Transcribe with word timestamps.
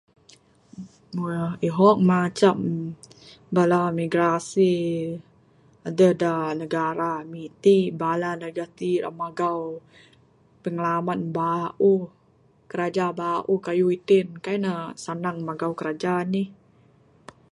Merrr 1.13 1.49
ihong 1.67 1.99
macam 2.11 2.57
bala 3.55 3.81
imigrasi 3.91 4.73
adeh 5.87 6.13
da 6.21 6.35
negara 6.61 7.09
ami 7.21 7.43
ti...bala 7.63 8.29
ne 8.41 8.49
gatik 8.57 8.93
ira 8.97 9.09
magau 9.19 9.61
pingalaman 10.61 11.21
bauh 11.37 12.03
kiraja 12.69 13.07
bauh 13.19 13.59
kayuh 13.65 13.91
itin 13.97 14.27
kaii 14.43 14.61
ne 14.65 14.73
sanang 15.03 15.37
magau 15.47 15.73
kiraja 15.79 16.15
nih. 16.33 16.47